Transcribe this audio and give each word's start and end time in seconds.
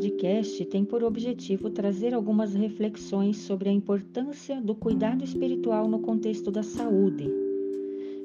podcast 0.00 0.64
tem 0.64 0.82
por 0.82 1.04
objetivo 1.04 1.68
trazer 1.68 2.14
algumas 2.14 2.54
reflexões 2.54 3.36
sobre 3.36 3.68
a 3.68 3.72
importância 3.72 4.58
do 4.58 4.74
cuidado 4.74 5.22
espiritual 5.22 5.86
no 5.86 5.98
contexto 5.98 6.50
da 6.50 6.62
saúde. 6.62 7.30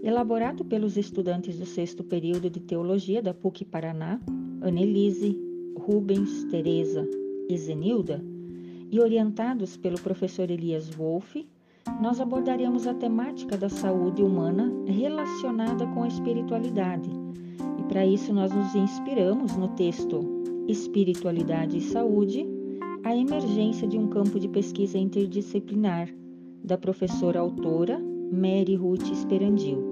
Elaborado 0.02 0.64
pelos 0.64 0.96
estudantes 0.96 1.60
do 1.60 1.66
sexto 1.66 2.02
período 2.02 2.50
de 2.50 2.62
teologia 2.62 3.22
da 3.22 3.34
PUC 3.34 3.66
Paraná, 3.66 4.22
Annelise, 4.62 5.38
Rubens, 5.76 6.46
Teresa 6.46 7.06
e 7.50 7.58
Zenilda, 7.58 8.24
e 8.90 8.98
orientados 8.98 9.76
pelo 9.76 10.00
professor 10.00 10.50
Elias 10.50 10.90
Wolff, 10.92 11.46
nós 12.02 12.22
abordaremos 12.22 12.88
a 12.88 12.94
temática 12.94 13.58
da 13.58 13.68
saúde 13.68 14.24
humana 14.24 14.72
relacionada 14.88 15.86
com 15.88 16.04
a 16.04 16.08
espiritualidade. 16.08 17.10
E 17.78 17.84
para 17.90 18.06
isso 18.06 18.34
nós 18.34 18.54
nos 18.54 18.74
inspiramos 18.76 19.58
no 19.58 19.68
texto 19.76 20.46
Espiritualidade 20.68 21.78
e 21.78 21.82
Saúde, 21.82 22.48
a 23.04 23.16
emergência 23.16 23.88
de 23.88 23.98
um 24.00 24.08
campo 24.08 24.40
de 24.40 24.48
pesquisa 24.48 24.98
interdisciplinar, 24.98 26.10
da 26.64 26.78
professora 26.78 27.40
autora 27.40 28.00
Mary 28.32 28.76
Ruth 28.76 29.12
Esperandil. 29.12 29.84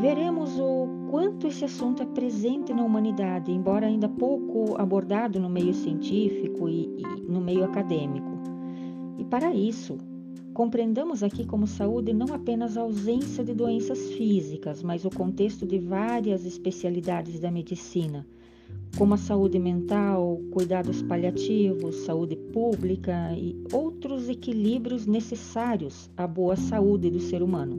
Veremos 0.00 0.58
o 0.58 0.88
quanto 1.10 1.46
esse 1.46 1.64
assunto 1.64 2.02
é 2.02 2.06
presente 2.06 2.72
na 2.72 2.82
humanidade, 2.82 3.52
embora 3.52 3.86
ainda 3.86 4.08
pouco 4.08 4.80
abordado 4.80 5.38
no 5.38 5.48
meio 5.48 5.72
científico 5.72 6.68
e, 6.68 6.90
e 6.98 7.22
no 7.22 7.40
meio 7.40 7.64
acadêmico. 7.64 8.32
E 9.18 9.24
para 9.24 9.54
isso, 9.54 9.96
Compreendamos 10.52 11.22
aqui 11.22 11.46
como 11.46 11.66
saúde 11.66 12.12
não 12.12 12.34
apenas 12.34 12.76
a 12.76 12.82
ausência 12.82 13.42
de 13.42 13.54
doenças 13.54 14.12
físicas, 14.12 14.82
mas 14.82 15.02
o 15.06 15.08
contexto 15.08 15.66
de 15.66 15.78
várias 15.78 16.44
especialidades 16.44 17.40
da 17.40 17.50
medicina, 17.50 18.26
como 18.96 19.14
a 19.14 19.16
saúde 19.16 19.58
mental, 19.58 20.40
cuidados 20.50 21.02
paliativos, 21.02 21.96
saúde 22.04 22.36
pública 22.36 23.32
e 23.36 23.56
outros 23.72 24.28
equilíbrios 24.28 25.06
necessários 25.06 26.10
à 26.16 26.26
boa 26.26 26.56
saúde 26.56 27.10
do 27.10 27.20
ser 27.20 27.42
humano. 27.42 27.78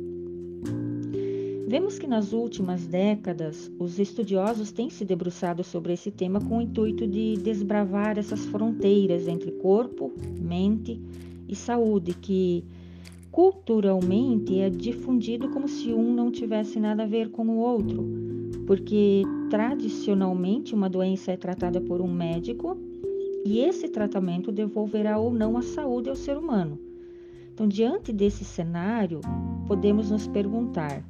Vemos 1.68 1.98
que 1.98 2.06
nas 2.06 2.34
últimas 2.34 2.86
décadas 2.86 3.72
os 3.80 3.98
estudiosos 3.98 4.72
têm 4.72 4.90
se 4.90 5.04
debruçado 5.04 5.64
sobre 5.64 5.94
esse 5.94 6.12
tema 6.12 6.40
com 6.40 6.58
o 6.58 6.62
intuito 6.62 7.08
de 7.08 7.36
desbravar 7.38 8.18
essas 8.18 8.46
fronteiras 8.46 9.28
entre 9.28 9.52
corpo, 9.54 10.12
mente 10.40 11.00
e 11.48 11.56
saúde 11.56 12.14
que 12.14 12.64
culturalmente 13.32 14.60
é 14.60 14.70
difundido 14.70 15.50
como 15.50 15.68
se 15.68 15.92
um 15.92 16.14
não 16.14 16.30
tivesse 16.32 16.80
nada 16.80 17.04
a 17.04 17.08
ver 17.08 17.32
com 17.32 17.48
o 17.48 17.58
outro, 17.58 18.04
porque 18.66 19.23
tradicionalmente 19.50 20.73
uma 20.73 20.89
doença 20.89 21.31
é 21.31 21.38
tratada 21.38 21.81
por 21.81 22.02
um 22.02 22.11
médico 22.11 22.78
e 23.45 23.59
esse 23.59 23.89
tratamento 23.89 24.52
devolverá 24.52 25.17
ou 25.17 25.31
não 25.31 25.58
a 25.58 25.61
saúde 25.61 26.09
ao 26.09 26.16
ser 26.16 26.38
humano. 26.38 26.80
Então, 27.53 27.67
diante 27.67 28.11
desse 28.11 28.44
cenário, 28.44 29.22
podemos 29.67 30.09
nos 30.09 30.28
perguntar: 30.28 31.03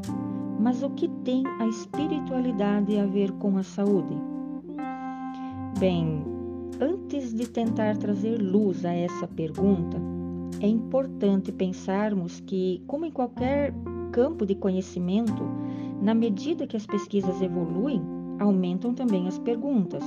mas 0.59 0.83
o 0.83 0.89
que 0.89 1.07
tem 1.23 1.43
a 1.59 1.67
espiritualidade 1.67 2.97
a 2.97 3.05
ver 3.05 3.31
com 3.33 3.57
a 3.57 3.63
saúde? 3.63 4.15
Bem, 5.79 6.23
antes 6.81 7.33
de 7.33 7.47
tentar 7.47 7.97
trazer 7.97 8.41
luz 8.41 8.83
a 8.83 8.93
essa 8.93 9.27
pergunta, 9.27 9.97
é 10.59 10.67
importante 10.67 11.51
pensarmos 11.51 12.39
que, 12.41 12.81
como 12.87 13.05
em 13.05 13.11
qualquer 13.11 13.73
campo 14.11 14.45
de 14.45 14.55
conhecimento, 14.55 15.43
na 16.02 16.13
medida 16.13 16.67
que 16.67 16.77
as 16.77 16.86
pesquisas 16.86 17.41
evoluem, 17.41 18.02
aumentam 18.39 18.94
também 18.94 19.27
as 19.27 19.39
perguntas, 19.39 20.04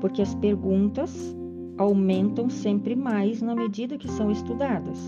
porque 0.00 0.22
as 0.22 0.34
perguntas 0.34 1.36
aumentam 1.78 2.48
sempre 2.48 2.94
mais 2.94 3.42
na 3.42 3.54
medida 3.54 3.98
que 3.98 4.08
são 4.08 4.30
estudadas. 4.30 4.98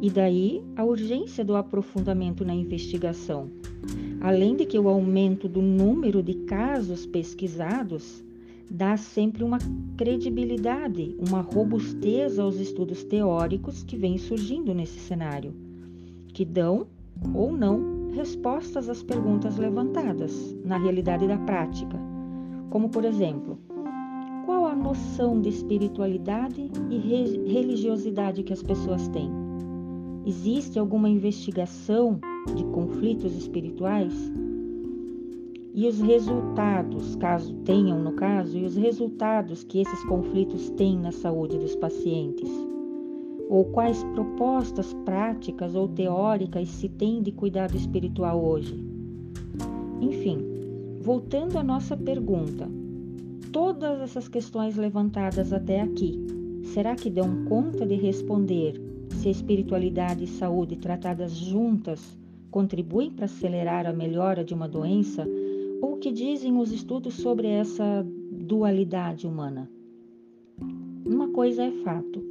E 0.00 0.08
daí 0.08 0.62
a 0.76 0.84
urgência 0.84 1.44
do 1.44 1.56
aprofundamento 1.56 2.44
na 2.44 2.54
investigação. 2.54 3.50
Além 4.20 4.56
de 4.56 4.64
que 4.64 4.78
o 4.78 4.88
aumento 4.88 5.48
do 5.48 5.60
número 5.60 6.22
de 6.22 6.34
casos 6.44 7.06
pesquisados 7.06 8.22
dá 8.70 8.96
sempre 8.96 9.42
uma 9.42 9.58
credibilidade, 9.96 11.16
uma 11.18 11.40
robustez 11.40 12.38
aos 12.38 12.56
estudos 12.56 13.02
teóricos 13.02 13.82
que 13.82 13.96
vêm 13.96 14.16
surgindo 14.16 14.72
nesse 14.72 15.00
cenário, 15.00 15.54
que 16.32 16.44
dão 16.44 16.86
ou 17.34 17.52
não 17.52 17.99
respostas 18.12 18.88
às 18.88 19.02
perguntas 19.02 19.56
levantadas 19.56 20.56
na 20.64 20.78
realidade 20.78 21.26
da 21.26 21.38
prática, 21.38 21.98
como 22.70 22.88
por 22.88 23.04
exemplo, 23.04 23.58
qual 24.44 24.66
a 24.66 24.74
noção 24.74 25.40
de 25.40 25.48
espiritualidade 25.48 26.70
e 26.90 26.98
religiosidade 26.98 28.42
que 28.42 28.52
as 28.52 28.62
pessoas 28.62 29.08
têm? 29.08 29.30
Existe 30.26 30.78
alguma 30.78 31.08
investigação 31.08 32.20
de 32.54 32.64
conflitos 32.64 33.36
espirituais? 33.36 34.30
e 35.72 35.86
os 35.86 36.00
resultados, 36.00 37.14
caso 37.16 37.54
tenham 37.64 37.98
no 38.02 38.12
caso, 38.12 38.58
e 38.58 38.64
os 38.64 38.76
resultados 38.76 39.62
que 39.62 39.80
esses 39.80 40.04
conflitos 40.04 40.68
têm 40.70 40.98
na 40.98 41.12
saúde 41.12 41.58
dos 41.58 41.76
pacientes. 41.76 42.50
Ou 43.50 43.64
quais 43.64 44.02
propostas 44.14 44.94
práticas 45.04 45.74
ou 45.74 45.88
teóricas 45.88 46.68
se 46.68 46.88
tem 46.88 47.20
de 47.20 47.32
cuidado 47.32 47.76
espiritual 47.76 48.40
hoje. 48.42 48.82
Enfim, 50.00 50.38
voltando 51.00 51.58
à 51.58 51.62
nossa 51.62 51.96
pergunta, 51.96 52.68
todas 53.52 54.00
essas 54.00 54.28
questões 54.28 54.76
levantadas 54.76 55.52
até 55.52 55.80
aqui, 55.80 56.16
será 56.62 56.94
que 56.94 57.10
dão 57.10 57.44
conta 57.46 57.84
de 57.84 57.96
responder 57.96 58.80
se 59.10 59.28
espiritualidade 59.28 60.22
e 60.22 60.28
saúde 60.28 60.76
tratadas 60.76 61.32
juntas 61.32 62.16
contribuem 62.52 63.10
para 63.10 63.24
acelerar 63.24 63.84
a 63.84 63.92
melhora 63.92 64.44
de 64.44 64.54
uma 64.54 64.68
doença 64.68 65.26
o 65.82 65.96
que 65.96 66.12
dizem 66.12 66.56
os 66.56 66.70
estudos 66.70 67.14
sobre 67.14 67.48
essa 67.48 68.06
dualidade 68.30 69.26
humana? 69.26 69.68
Uma 71.04 71.28
coisa 71.30 71.64
é 71.64 71.70
fato: 71.82 72.29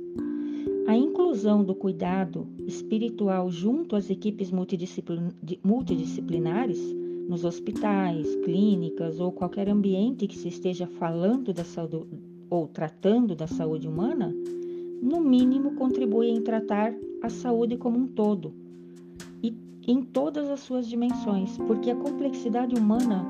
a 0.89 0.97
inclusão 0.97 1.63
do 1.63 1.75
cuidado 1.75 2.47
espiritual 2.65 3.51
junto 3.51 3.95
às 3.95 4.09
equipes 4.09 4.51
multidisciplinares 5.63 6.79
nos 7.29 7.45
hospitais, 7.45 8.35
clínicas 8.37 9.19
ou 9.19 9.31
qualquer 9.31 9.69
ambiente 9.69 10.25
que 10.25 10.35
se 10.35 10.47
esteja 10.47 10.87
falando 10.87 11.53
da 11.53 11.63
saúde 11.63 12.07
ou 12.49 12.67
tratando 12.67 13.35
da 13.35 13.45
saúde 13.45 13.87
humana, 13.87 14.33
no 14.99 15.21
mínimo 15.21 15.75
contribui 15.75 16.29
em 16.31 16.41
tratar 16.41 16.91
a 17.21 17.29
saúde 17.29 17.77
como 17.77 17.99
um 17.99 18.07
todo 18.07 18.51
em 19.87 20.01
todas 20.01 20.49
as 20.49 20.61
suas 20.61 20.87
dimensões, 20.87 21.55
porque 21.67 21.91
a 21.91 21.95
complexidade 21.95 22.73
humana 22.75 23.23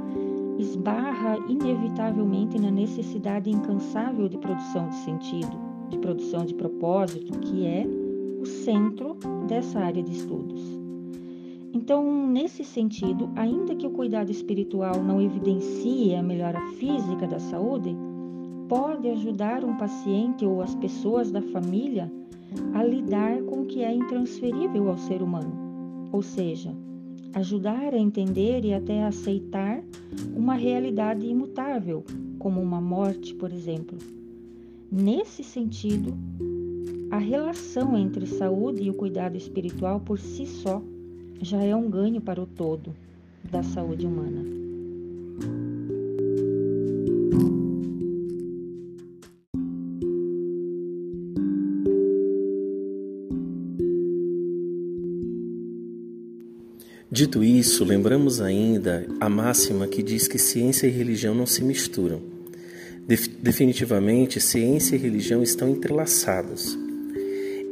esbarra 0.57 1.37
inevitavelmente 1.49 2.57
na 2.57 2.71
necessidade 2.71 3.49
incansável 3.49 4.29
de 4.29 4.37
produção 4.37 4.87
de 4.87 4.95
sentido, 4.95 5.68
de 5.89 5.97
produção 5.97 6.45
de 6.45 6.53
propósito, 6.53 7.37
que 7.39 7.65
é 7.65 7.85
o 8.41 8.45
centro 8.45 9.17
dessa 9.47 9.79
área 9.79 10.01
de 10.01 10.11
estudos. 10.11 10.61
Então, 11.73 12.27
nesse 12.27 12.63
sentido, 12.63 13.29
ainda 13.35 13.75
que 13.75 13.85
o 13.85 13.91
cuidado 13.91 14.31
espiritual 14.31 15.03
não 15.03 15.21
evidencie 15.21 16.15
a 16.15 16.23
melhora 16.23 16.59
física 16.77 17.27
da 17.27 17.39
saúde, 17.39 17.95
pode 18.67 19.09
ajudar 19.09 19.63
um 19.63 19.77
paciente 19.77 20.45
ou 20.45 20.61
as 20.61 20.73
pessoas 20.75 21.31
da 21.31 21.41
família 21.41 22.11
a 22.73 22.83
lidar 22.83 23.41
com 23.43 23.61
o 23.61 23.65
que 23.65 23.83
é 23.83 23.93
intransferível 23.93 24.89
ao 24.89 24.97
ser 24.97 25.21
humano 25.21 25.69
ou 26.11 26.21
seja, 26.21 26.75
ajudar 27.33 27.93
a 27.93 27.97
entender 27.97 28.65
e 28.65 28.73
até 28.73 29.03
aceitar 29.03 29.83
uma 30.35 30.55
realidade 30.55 31.25
imutável, 31.25 32.03
como 32.37 32.61
uma 32.61 32.81
morte, 32.81 33.35
por 33.35 33.51
exemplo. 33.51 33.97
Nesse 34.91 35.43
sentido, 35.43 36.17
a 37.11 37.19
relação 37.19 37.95
entre 37.95 38.25
saúde 38.25 38.83
e 38.83 38.89
o 38.89 38.93
cuidado 38.93 39.37
espiritual 39.37 39.99
por 39.99 40.19
si 40.19 40.47
só 40.47 40.81
já 41.39 41.63
é 41.63 41.75
um 41.75 41.89
ganho 41.89 42.19
para 42.19 42.41
o 42.41 42.47
todo 42.47 42.95
da 43.43 43.61
saúde 43.61 44.07
humana. 44.07 44.43
Dito 57.11 57.43
isso, 57.43 57.83
lembramos 57.83 58.39
ainda 58.39 59.07
a 59.19 59.27
máxima 59.27 59.87
que 59.87 60.01
diz 60.01 60.27
que 60.27 60.37
ciência 60.39 60.87
e 60.87 60.91
religião 60.91 61.35
não 61.35 61.45
se 61.45 61.63
misturam. 61.63 62.28
Definitivamente, 63.41 64.39
ciência 64.39 64.95
e 64.95 64.99
religião 64.99 65.41
estão 65.41 65.67
entrelaçados. 65.67 66.77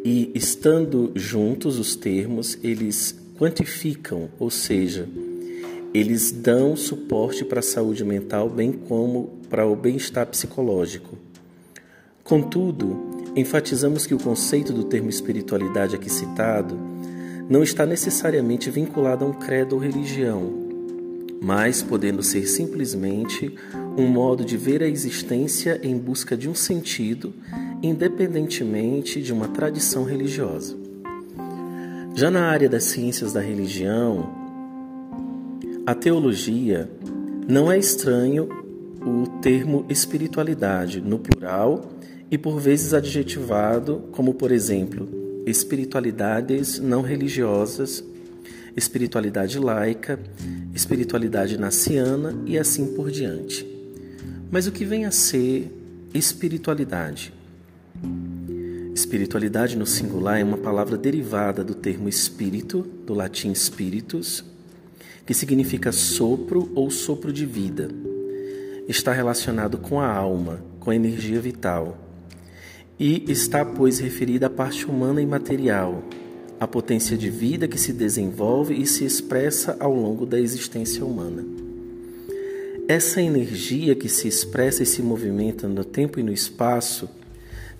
E 0.03 0.31
estando 0.33 1.11
juntos 1.13 1.77
os 1.77 1.95
termos, 1.95 2.57
eles 2.63 3.15
quantificam, 3.37 4.29
ou 4.39 4.49
seja, 4.49 5.07
eles 5.93 6.31
dão 6.31 6.75
suporte 6.75 7.45
para 7.45 7.59
a 7.59 7.63
saúde 7.63 8.03
mental, 8.03 8.49
bem 8.49 8.71
como 8.71 9.37
para 9.47 9.67
o 9.67 9.75
bem-estar 9.75 10.25
psicológico. 10.25 11.15
Contudo, 12.23 13.23
enfatizamos 13.35 14.07
que 14.07 14.15
o 14.15 14.19
conceito 14.19 14.73
do 14.73 14.85
termo 14.85 15.09
espiritualidade 15.09 15.95
aqui 15.95 16.09
citado 16.09 16.75
não 17.47 17.61
está 17.61 17.85
necessariamente 17.85 18.71
vinculado 18.71 19.23
a 19.23 19.27
um 19.27 19.33
credo 19.33 19.73
ou 19.73 19.79
religião, 19.79 20.66
mas 21.41 21.81
podendo 21.81 22.23
ser 22.23 22.47
simplesmente 22.47 23.53
um 23.97 24.07
modo 24.07 24.43
de 24.43 24.57
ver 24.57 24.81
a 24.83 24.87
existência 24.87 25.79
em 25.83 25.97
busca 25.97 26.35
de 26.35 26.49
um 26.49 26.55
sentido, 26.55 27.33
independentemente 27.81 29.21
de 29.21 29.31
uma 29.31 29.47
tradição 29.47 30.03
religiosa. 30.03 30.75
Já 32.15 32.31
na 32.31 32.47
área 32.47 32.67
das 32.67 32.85
ciências 32.85 33.33
da 33.33 33.41
religião, 33.41 34.29
a 35.85 35.93
teologia 35.93 36.89
não 37.47 37.71
é 37.71 37.77
estranho 37.77 38.49
o 39.01 39.25
termo 39.39 39.85
espiritualidade 39.87 40.99
no 40.99 41.19
plural 41.19 41.91
e 42.29 42.37
por 42.37 42.59
vezes 42.59 42.93
adjetivado, 42.93 44.03
como 44.11 44.33
por 44.33 44.51
exemplo, 44.51 45.07
espiritualidades 45.45 46.79
não 46.79 47.01
religiosas, 47.01 48.03
espiritualidade 48.77 49.59
laica, 49.59 50.19
espiritualidade 50.73 51.57
naciana 51.57 52.33
e 52.45 52.57
assim 52.57 52.93
por 52.93 53.09
diante. 53.09 53.67
Mas 54.51 54.67
o 54.67 54.71
que 54.71 54.85
vem 54.85 55.05
a 55.05 55.11
ser 55.11 55.69
espiritualidade? 56.13 57.33
Espiritualidade 58.93 59.75
no 59.75 59.85
singular 59.85 60.39
é 60.39 60.43
uma 60.43 60.57
palavra 60.57 60.95
derivada 60.95 61.63
do 61.63 61.73
termo 61.73 62.07
espírito, 62.07 62.81
do 63.05 63.13
latim 63.13 63.53
spiritus, 63.53 64.45
que 65.25 65.33
significa 65.33 65.91
sopro 65.91 66.71
ou 66.75 66.89
sopro 66.89 67.33
de 67.33 67.45
vida. 67.45 67.89
Está 68.87 69.11
relacionado 69.11 69.77
com 69.77 69.99
a 69.99 70.07
alma, 70.07 70.63
com 70.79 70.91
a 70.91 70.95
energia 70.95 71.41
vital 71.41 72.07
e 72.99 73.23
está, 73.27 73.63
pois, 73.63 73.99
referida 73.99 74.47
à 74.47 74.49
parte 74.49 74.85
humana 74.85 75.21
e 75.21 75.25
material, 75.25 76.03
a 76.59 76.67
potência 76.67 77.17
de 77.17 77.29
vida 77.29 77.67
que 77.67 77.79
se 77.79 77.93
desenvolve 77.93 78.73
e 78.73 78.85
se 78.85 79.05
expressa 79.05 79.77
ao 79.79 79.93
longo 79.93 80.25
da 80.25 80.39
existência 80.39 81.05
humana. 81.05 81.45
Essa 82.87 83.21
energia 83.21 83.95
que 83.95 84.07
se 84.07 84.27
expressa 84.27 84.81
e 84.81 84.85
se 84.85 85.01
movimenta 85.01 85.67
no 85.67 85.83
tempo 85.83 86.19
e 86.19 86.23
no 86.23 86.31
espaço 86.31 87.09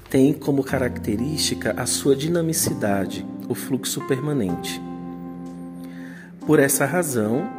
tem 0.10 0.34
como 0.34 0.64
característica 0.64 1.74
a 1.78 1.86
sua 1.86 2.16
dinamicidade, 2.16 3.26
o 3.50 3.56
fluxo 3.56 4.06
permanente. 4.08 4.82
Por 6.46 6.60
essa 6.60 6.86
razão, 6.86 7.50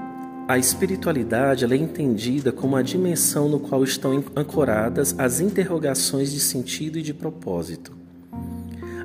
a 0.47 0.56
espiritualidade 0.56 1.65
é 1.65 1.76
entendida 1.76 2.50
como 2.50 2.75
a 2.76 2.81
dimensão 2.81 3.49
no 3.49 3.61
qual 3.61 3.85
estão 3.85 4.25
ancoradas 4.35 5.15
as 5.19 5.41
interrogações 5.41 6.32
de 6.32 6.41
sentido 6.41 6.99
e 6.99 7.03
de 7.03 7.12
propósito. 7.12 7.97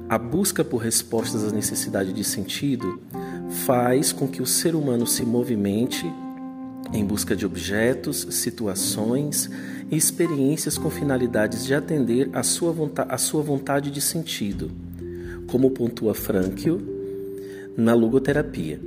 A 0.10 0.18
busca 0.18 0.64
por 0.64 0.78
respostas 0.78 1.44
às 1.44 1.52
necessidades 1.52 2.14
de 2.14 2.24
sentido 2.24 3.02
faz 3.66 4.12
com 4.12 4.28
que 4.28 4.42
o 4.42 4.46
ser 4.46 4.76
humano 4.76 5.08
se 5.08 5.24
movimente 5.24 6.06
em 6.94 7.06
busca 7.06 7.36
de 7.36 7.46
objetos, 7.46 8.28
situações 8.30 9.50
e 9.90 9.96
experiências 9.96 10.78
com 10.78 10.90
finalidades 10.90 11.66
de 11.66 11.74
atender 11.74 12.30
à 12.34 12.44
sua, 12.44 12.72
vontade, 12.72 13.12
à 13.12 13.18
sua 13.18 13.42
vontade 13.42 13.90
de 13.90 14.02
sentido, 14.02 14.70
como 15.48 15.72
pontua 15.72 16.14
Frankl 16.14 16.78
na 17.76 17.94
logoterapia. 17.94 18.80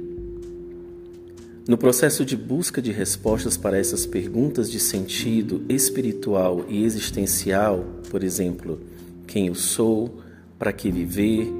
No 1.66 1.76
processo 1.76 2.24
de 2.24 2.36
busca 2.36 2.80
de 2.80 2.92
respostas 2.92 3.56
para 3.56 3.76
essas 3.76 4.06
perguntas 4.06 4.70
de 4.70 4.78
sentido 4.78 5.64
espiritual 5.68 6.64
e 6.68 6.84
existencial, 6.84 7.84
por 8.08 8.22
exemplo, 8.22 8.78
quem 9.26 9.48
eu 9.48 9.54
sou, 9.56 10.20
para 10.58 10.72
que 10.72 10.90
viver, 10.90 11.52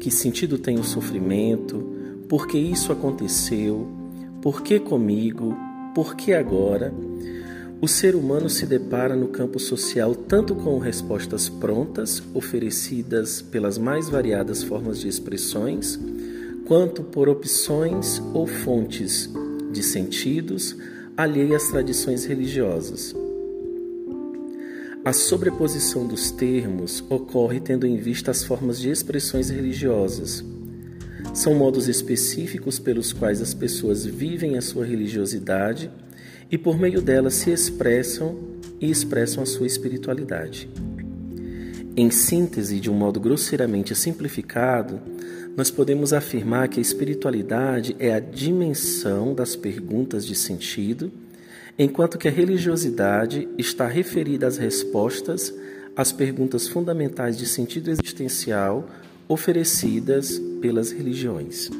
que 0.00 0.10
sentido 0.10 0.58
tem 0.58 0.78
o 0.78 0.84
sofrimento, 0.84 1.82
por 2.28 2.46
que 2.46 2.58
isso 2.58 2.92
aconteceu, 2.92 3.86
por 4.40 4.62
que 4.62 4.78
comigo, 4.78 5.56
por 5.94 6.14
que 6.14 6.32
agora, 6.32 6.92
o 7.80 7.88
ser 7.88 8.14
humano 8.14 8.48
se 8.48 8.66
depara 8.66 9.14
no 9.14 9.28
campo 9.28 9.58
social 9.58 10.14
tanto 10.14 10.54
com 10.54 10.78
respostas 10.78 11.48
prontas, 11.48 12.22
oferecidas 12.32 13.42
pelas 13.42 13.76
mais 13.76 14.08
variadas 14.08 14.62
formas 14.62 15.00
de 15.00 15.08
expressões, 15.08 15.98
quanto 16.66 17.02
por 17.02 17.28
opções 17.28 18.22
ou 18.32 18.46
fontes 18.46 19.30
de 19.70 19.82
sentidos 19.82 20.76
alheia 21.16 21.56
às 21.56 21.68
tradições 21.68 22.24
religiosas. 22.24 23.14
A 25.04 25.12
sobreposição 25.12 26.06
dos 26.06 26.30
termos 26.30 27.04
ocorre 27.10 27.60
tendo 27.60 27.86
em 27.86 27.98
vista 27.98 28.30
as 28.30 28.42
formas 28.42 28.80
de 28.80 28.88
expressões 28.88 29.50
religiosas. 29.50 30.42
São 31.34 31.54
modos 31.54 31.88
específicos 31.88 32.78
pelos 32.78 33.12
quais 33.12 33.42
as 33.42 33.52
pessoas 33.52 34.06
vivem 34.06 34.56
a 34.56 34.62
sua 34.62 34.86
religiosidade 34.86 35.90
e 36.50 36.56
por 36.56 36.78
meio 36.78 37.02
dela 37.02 37.28
se 37.28 37.50
expressam 37.50 38.38
e 38.80 38.90
expressam 38.90 39.42
a 39.42 39.46
sua 39.46 39.66
espiritualidade. 39.66 40.70
Em 41.94 42.10
síntese, 42.10 42.80
de 42.80 42.90
um 42.90 42.94
modo 42.94 43.20
grosseiramente 43.20 43.94
simplificado, 43.94 45.02
nós 45.54 45.70
podemos 45.70 46.14
afirmar 46.14 46.68
que 46.68 46.80
a 46.80 46.82
espiritualidade 46.82 47.94
é 47.98 48.14
a 48.14 48.20
dimensão 48.20 49.34
das 49.34 49.54
perguntas 49.54 50.24
de 50.24 50.34
sentido, 50.34 51.12
enquanto 51.78 52.18
que 52.18 52.28
a 52.28 52.30
religiosidade 52.30 53.48
está 53.58 53.86
referida 53.86 54.46
às 54.46 54.56
respostas 54.56 55.52
às 55.96 56.12
perguntas 56.12 56.68
fundamentais 56.68 57.36
de 57.36 57.46
sentido 57.46 57.90
existencial 57.90 58.88
oferecidas 59.28 60.38
pelas 60.60 60.90
religiões. 60.90 61.70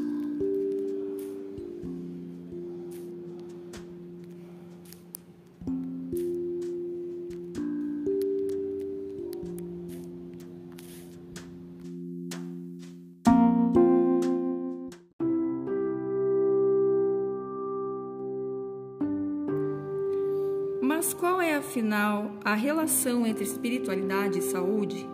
Qual 21.24 21.40
é, 21.40 21.54
afinal, 21.54 22.32
a 22.44 22.52
relação 22.52 23.26
entre 23.26 23.44
espiritualidade 23.44 24.40
e 24.40 24.42
saúde? 24.42 25.08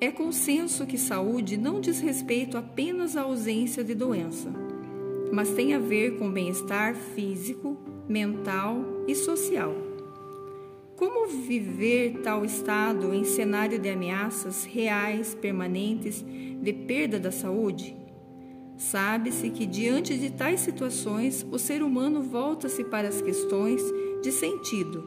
É 0.00 0.12
consenso 0.12 0.86
que 0.86 0.96
saúde 0.96 1.56
não 1.56 1.80
diz 1.80 1.98
respeito 1.98 2.56
apenas 2.56 3.16
à 3.16 3.22
ausência 3.22 3.82
de 3.82 3.96
doença, 3.96 4.48
mas 5.32 5.50
tem 5.50 5.74
a 5.74 5.80
ver 5.80 6.16
com 6.18 6.30
bem-estar 6.30 6.94
físico, 6.94 7.76
mental 8.08 8.76
e 9.08 9.16
social. 9.16 9.74
Como 10.94 11.26
viver 11.26 12.20
tal 12.22 12.44
estado 12.44 13.12
em 13.12 13.24
cenário 13.24 13.80
de 13.80 13.88
ameaças 13.88 14.64
reais, 14.64 15.34
permanentes, 15.34 16.24
de 16.62 16.72
perda 16.72 17.18
da 17.18 17.32
saúde? 17.32 17.96
Sabe-se 18.76 19.50
que, 19.50 19.66
diante 19.66 20.16
de 20.16 20.30
tais 20.30 20.60
situações, 20.60 21.44
o 21.50 21.58
ser 21.58 21.82
humano 21.82 22.22
volta-se 22.22 22.84
para 22.84 23.08
as 23.08 23.20
questões 23.20 23.82
de 24.22 24.32
sentido. 24.32 25.04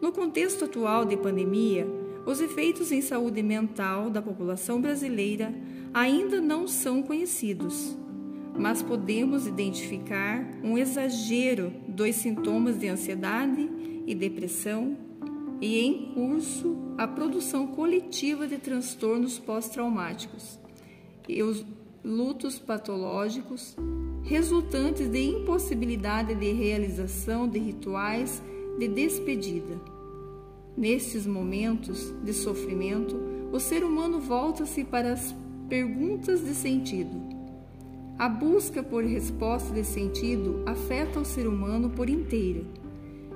No 0.00 0.12
contexto 0.12 0.64
atual 0.64 1.04
de 1.04 1.16
pandemia, 1.16 1.86
os 2.24 2.40
efeitos 2.40 2.92
em 2.92 3.00
saúde 3.00 3.42
mental 3.42 4.10
da 4.10 4.20
população 4.20 4.80
brasileira 4.80 5.54
ainda 5.92 6.40
não 6.40 6.68
são 6.68 7.02
conhecidos, 7.02 7.96
mas 8.56 8.82
podemos 8.82 9.46
identificar 9.46 10.46
um 10.62 10.76
exagero 10.76 11.72
dos 11.88 12.14
sintomas 12.16 12.78
de 12.78 12.88
ansiedade 12.88 13.68
e 14.06 14.14
depressão 14.14 14.96
e 15.60 15.80
em 15.80 16.12
curso 16.14 16.76
a 16.96 17.06
produção 17.06 17.66
coletiva 17.68 18.46
de 18.46 18.58
transtornos 18.58 19.38
pós-traumáticos 19.38 20.58
e 21.28 21.42
os 21.42 21.64
lutos 22.04 22.58
patológicos 22.58 23.76
resultantes 24.28 25.08
de 25.08 25.22
impossibilidade 25.22 26.34
de 26.34 26.52
realização 26.52 27.48
de 27.48 27.58
rituais 27.58 28.42
de 28.78 28.86
despedida. 28.86 29.80
Nesses 30.76 31.26
momentos 31.26 32.12
de 32.22 32.34
sofrimento, 32.34 33.18
o 33.50 33.58
ser 33.58 33.82
humano 33.82 34.20
volta-se 34.20 34.84
para 34.84 35.14
as 35.14 35.34
perguntas 35.66 36.44
de 36.44 36.54
sentido. 36.54 37.18
A 38.18 38.28
busca 38.28 38.82
por 38.82 39.02
resposta 39.02 39.72
de 39.72 39.82
sentido 39.82 40.62
afeta 40.66 41.20
o 41.20 41.24
ser 41.24 41.48
humano 41.48 41.88
por 41.88 42.10
inteiro 42.10 42.66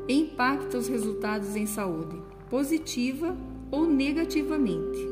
e 0.06 0.20
impacta 0.20 0.76
os 0.76 0.88
resultados 0.88 1.56
em 1.56 1.64
saúde, 1.64 2.20
positiva 2.50 3.34
ou 3.70 3.87
negativamente. 3.87 5.12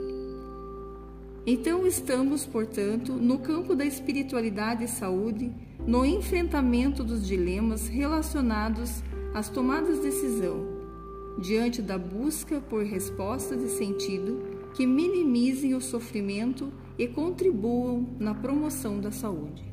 Então, 1.52 1.84
estamos, 1.84 2.46
portanto, 2.46 3.12
no 3.12 3.40
campo 3.40 3.74
da 3.74 3.84
espiritualidade 3.84 4.84
e 4.84 4.88
saúde 4.88 5.52
no 5.84 6.06
enfrentamento 6.06 7.02
dos 7.02 7.26
dilemas 7.26 7.88
relacionados 7.88 9.02
às 9.34 9.48
tomadas 9.48 9.96
de 9.96 10.02
decisão, 10.02 10.64
diante 11.40 11.82
da 11.82 11.98
busca 11.98 12.60
por 12.60 12.84
respostas 12.84 13.60
de 13.60 13.68
sentido 13.68 14.40
que 14.74 14.86
minimizem 14.86 15.74
o 15.74 15.80
sofrimento 15.80 16.72
e 16.96 17.08
contribuam 17.08 18.06
na 18.20 18.32
promoção 18.32 19.00
da 19.00 19.10
saúde. 19.10 19.69